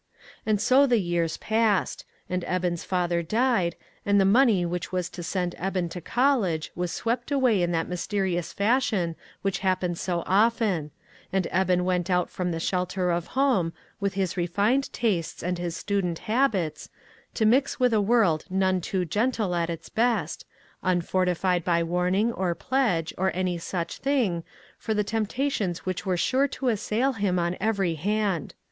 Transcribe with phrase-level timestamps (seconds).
[0.47, 5.21] And so the years passed; and Eben's father died, and the money which was to
[5.21, 5.95] A VICTIM OF CIRCUMSTANCE.
[6.03, 10.23] 143 send Eben to college was swept away in that mysterious fashion which happens so
[10.25, 10.89] often,
[11.31, 15.77] and Eben went out from the shelter of home, with his refined tastes and his
[15.77, 16.89] student habits,
[17.35, 20.47] to mix with a world none too gentle at its best,
[20.81, 24.43] unfortified by warn ing, or pledge, or any such thing,
[24.79, 28.55] for the temptations which were sure to assail him on every hand.